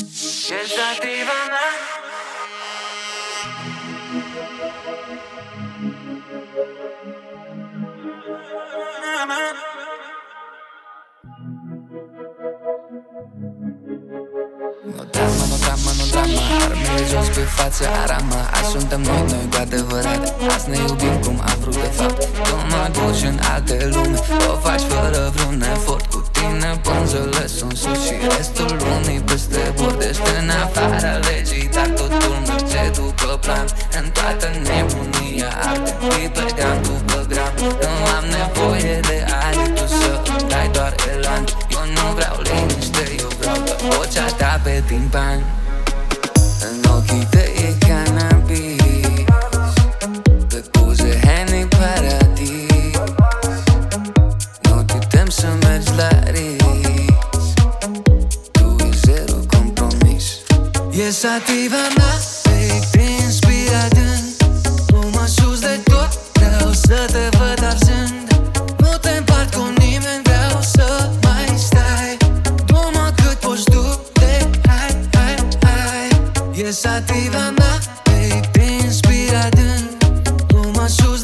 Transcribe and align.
Ești 0.00 0.78
activa 0.92 1.38
mea. 1.52 1.70
Nu 14.84 15.04
dramă, 15.10 15.44
nu 15.50 15.56
dramă, 15.60 15.90
nu 15.98 16.04
dramă 16.10 16.38
Armele 16.64 17.06
jos 17.10 17.26
pe 17.26 17.40
față, 17.40 17.88
arama 18.02 18.50
Azi 18.52 18.70
suntem 18.70 19.00
noi, 19.00 19.24
noi 19.30 19.48
cu 19.50 19.56
adevărat. 19.60 20.34
Azi 20.54 20.68
ne 20.70 20.76
iubim 20.76 21.20
cum 21.20 21.40
am 21.40 21.56
vrut 21.60 21.74
de 21.74 21.90
fapt. 21.98 22.24
Tu 22.24 22.54
mă 22.70 22.90
duci 22.92 23.22
în 23.22 23.38
alte 23.52 23.88
lume 23.92 24.09
sus 27.80 28.00
Și 28.06 28.14
restul 28.36 28.72
lumii 28.84 29.20
peste 29.28 29.62
bord 29.76 30.00
Ești 30.08 30.30
în 30.40 30.48
afara 30.62 31.14
legii 31.28 31.68
Dar 31.74 31.88
totul 32.00 32.36
merge 32.48 32.82
după 32.98 33.30
plan. 33.44 33.66
În 33.98 34.06
toată 34.16 34.46
nebunia 34.68 35.50
Arte 35.68 35.92
clipe 36.00 36.44
gram 36.56 36.78
după 36.88 37.18
gram. 37.30 37.52
Nu 37.82 37.92
am 38.16 38.24
nevoie 38.38 38.94
de 39.08 39.18
aer 39.40 39.68
Tu 39.76 39.86
să 39.98 40.12
dai 40.52 40.68
doar 40.72 40.94
elan. 41.12 41.44
Eu 41.76 41.84
nu 41.96 42.06
vreau 42.16 42.36
liniște 42.48 43.04
Eu 43.24 43.30
vreau 43.38 43.58
doar 43.66 43.80
vocea 43.94 44.26
ta 44.40 44.60
pe 44.64 44.82
timpan 44.86 45.38
În 46.68 46.76
ochii 46.94 47.26
tăi 47.30 47.52
e 47.66 47.70
cannabis 47.86 49.24
Pe 50.50 50.60
buze 50.72 51.12
Henny 51.24 51.64
Paradis. 51.76 52.98
Nu 54.62 54.82
te 54.82 54.98
tem 55.12 55.28
să 55.28 55.48
mergi 55.62 55.90
la 55.96 56.08
risc 56.34 56.79
E 61.10 61.12
sativa 61.12 61.88
mea, 61.96 62.14
baby, 62.44 63.22
inspira 63.22 63.78
adânc 63.84 64.42
Nu 64.90 65.10
mă 65.12 65.26
sus 65.26 65.60
de 65.60 65.80
tot, 65.84 66.10
vreau 66.32 66.72
să 66.72 67.08
te 67.12 67.36
văd 67.36 67.64
arzând 67.64 68.46
Nu 68.78 68.96
te 69.00 69.10
împart 69.10 69.54
cu 69.54 69.72
nimeni, 69.78 70.22
vreau 70.22 70.60
să 70.60 71.10
mai 71.22 71.58
stai. 71.58 72.16
Du-mă 72.66 73.12
cât 73.14 73.34
poți 73.34 73.64
tu 73.64 74.00
de 74.12 74.48
hai, 74.66 75.08
hai, 75.12 75.36
hai. 75.62 76.62
E 76.64 76.70
sativa 76.70 77.52
mea, 77.58 77.78
baby, 78.04 78.84
inspira 78.84 79.40
adânc 79.40 80.04
Nu 80.52 80.70
mă 80.74 80.86
sus 80.86 81.19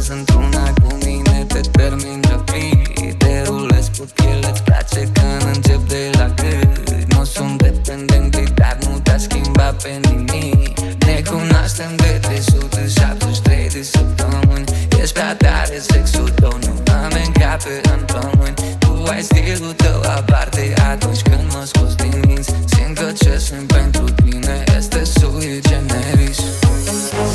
fumez 0.00 0.18
într-una 0.18 0.72
cu 0.82 0.98
mine, 1.04 1.44
te 1.48 1.60
termin 1.60 2.20
rapid 2.28 3.16
Te 3.16 3.42
rulez 3.44 3.88
pe 3.88 4.04
piele, 4.14 4.50
îți 4.52 4.62
place 4.62 5.08
când 5.12 5.54
încep 5.54 5.88
de 5.88 6.10
la 6.18 6.26
gât. 6.28 7.04
Nu 7.12 7.24
sunt 7.24 7.62
dependent, 7.62 8.50
dar 8.54 8.78
nu 8.82 8.98
te-a 8.98 9.18
schimbat 9.18 9.82
pe 9.82 10.00
nimic. 10.08 10.78
Ne 11.06 11.22
cunoaștem 11.30 11.96
de 11.96 12.18
373 12.20 13.68
de 13.68 13.82
săptămâni. 13.82 14.64
Ești 15.00 15.12
prea 15.12 15.36
tare, 15.36 15.78
sexul 15.90 16.28
tău 16.28 16.58
nu 16.64 16.72
am 16.92 17.12
încape 17.24 17.80
în 17.92 18.00
pământ. 18.12 18.60
Tu 18.78 19.04
ai 19.10 19.22
stilul 19.22 19.72
tău 19.72 20.00
aparte 20.18 20.74
atunci 20.90 21.20
când 21.22 21.44
mă 21.52 21.62
scoți 21.64 21.96
din 21.96 22.22
minți. 22.26 22.54
Simt 22.72 22.98
că 22.98 23.12
ce 23.22 23.38
sunt 23.38 23.66
pentru 23.72 24.04
tine 24.04 24.64
este 24.76 25.04
sui 25.04 25.60
generis. 25.68 26.38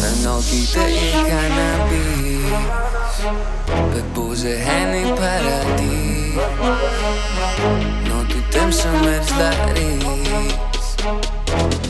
În 0.09 0.27
ochii 0.35 0.67
tăi 0.73 0.93
e 1.07 1.29
cannabis 1.29 1.84
Pe 3.15 4.03
buze 4.13 4.63
Henny 4.65 5.11
Paradis. 5.11 6.33
Nu 8.07 8.23
te 8.23 8.57
tem 8.57 8.71
să 8.71 8.87
mergi 9.03 9.31
la 9.37 9.49
risc 9.73 11.01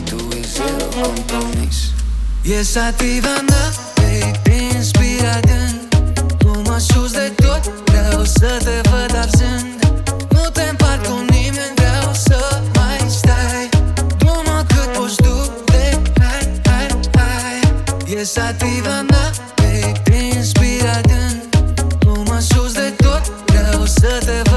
Tu 0.04 0.16
e 0.36 0.40
zero 0.54 0.84
compromis. 1.00 1.76
E 2.42 2.62
sativa 2.62 3.40
mea, 3.48 3.66
baby, 3.94 4.74
inspira 4.74 5.30
adânc 5.30 5.94
Tu 6.38 6.62
mă 6.64 6.78
sus 6.78 7.12
de 7.12 7.32
tot, 7.36 7.72
vreau 7.84 8.24
să 8.24 8.60
te 8.64 8.88
văd 8.90 9.16
arzând 9.16 9.98
Nu 10.30 10.48
te 10.52 10.62
împart 10.62 11.06
cu 11.06 11.24
nimeni, 11.28 11.74
vreau 11.74 12.12
să 12.12 12.60
mai 12.74 13.10
stai. 13.10 13.68
Du-mă 14.18 14.64
cât 14.66 14.98
poți 14.98 15.16
tu 15.16 15.50
de 15.64 15.98
hai, 16.20 16.60
hai, 16.64 17.00
hai. 17.14 18.14
E 18.20 18.24
sativa 18.24 19.04
adânc 20.80 21.42
Tu 21.98 22.22
mă 22.26 22.38
sus 22.38 22.72
de 22.72 22.94
tot, 22.96 23.32
vreau 23.46 23.84
să 23.84 24.18
te 24.24 24.50
văd. 24.50 24.55